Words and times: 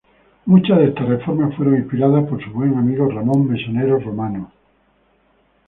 Muchas 0.47 0.79
de 0.79 0.85
estas 0.85 1.07
reformas 1.07 1.55
fueron 1.55 1.77
inspiradas 1.77 2.27
por 2.27 2.43
su 2.43 2.49
buen 2.51 2.73
amigo 2.73 3.07
Ramón 3.07 3.47
Mesonero 3.47 3.99
Romanos. 3.99 4.49